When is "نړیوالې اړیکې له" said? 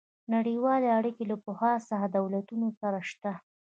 0.33-1.35